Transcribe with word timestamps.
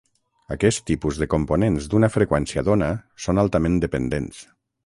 Aquest 0.53 0.81
tipus 0.91 1.19
de 1.23 1.27
components 1.33 1.91
d'una 1.93 2.11
freqüència 2.15 2.65
d'ona 2.71 2.91
són 3.27 3.45
altament 3.47 3.81
dependents. 3.89 4.45